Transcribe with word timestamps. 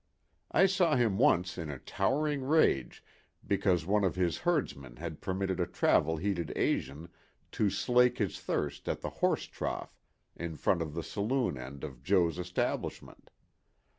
I 0.51 0.65
saw 0.65 0.95
him 0.95 1.19
once 1.19 1.59
in 1.59 1.69
a 1.69 1.77
towering 1.77 2.41
rage 2.43 3.03
because 3.45 3.85
one 3.85 4.03
of 4.03 4.15
his 4.15 4.39
herdsmen 4.39 4.95
had 4.95 5.21
permitted 5.21 5.59
a 5.59 5.67
travel 5.67 6.17
heated 6.17 6.51
Asian 6.55 7.07
to 7.51 7.69
slake 7.69 8.17
his 8.17 8.39
thirst 8.39 8.89
at 8.89 9.01
the 9.01 9.11
horse 9.21 9.43
trough 9.45 9.95
in 10.35 10.55
front 10.57 10.81
of 10.81 10.95
the 10.95 11.03
saloon 11.03 11.55
end 11.55 11.83
of 11.83 12.01
Jo.'s 12.01 12.39
establishment. 12.39 13.29